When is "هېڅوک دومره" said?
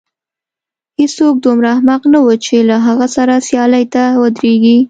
0.99-1.67